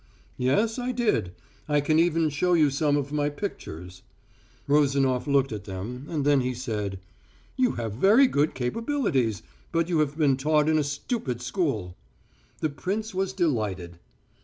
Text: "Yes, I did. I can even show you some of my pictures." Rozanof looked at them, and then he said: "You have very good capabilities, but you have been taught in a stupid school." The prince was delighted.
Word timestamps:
"Yes, 0.39 0.79
I 0.79 0.91
did. 0.91 1.31
I 1.69 1.79
can 1.79 1.99
even 1.99 2.31
show 2.31 2.53
you 2.53 2.71
some 2.71 2.97
of 2.97 3.11
my 3.11 3.29
pictures." 3.29 4.01
Rozanof 4.67 5.27
looked 5.27 5.51
at 5.51 5.65
them, 5.65 6.07
and 6.09 6.25
then 6.25 6.41
he 6.41 6.55
said: 6.55 6.97
"You 7.55 7.73
have 7.73 7.93
very 7.93 8.25
good 8.25 8.55
capabilities, 8.55 9.43
but 9.71 9.89
you 9.89 9.99
have 9.99 10.17
been 10.17 10.37
taught 10.37 10.67
in 10.67 10.79
a 10.79 10.83
stupid 10.83 11.39
school." 11.39 11.95
The 12.61 12.69
prince 12.71 13.13
was 13.13 13.31
delighted. 13.31 13.99